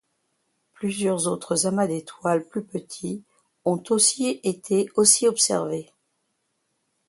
Plusieurs 0.73 1.27
autres 1.27 1.67
amas 1.67 1.85
d'étoiles 1.85 2.43
plus 2.43 2.63
petits 2.63 3.21
ont 3.65 3.83
aussi 3.91 4.39
été 4.43 4.89
aussi 4.95 5.27
observés. 5.27 5.93